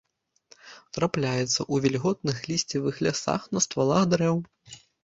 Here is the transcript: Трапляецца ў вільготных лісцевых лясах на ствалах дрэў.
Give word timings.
Трапляецца 0.97 1.47
ў 1.47 1.75
вільготных 1.85 2.37
лісцевых 2.53 2.95
лясах 3.09 3.41
на 3.57 3.69
ствалах 3.69 4.03
дрэў. 4.17 4.35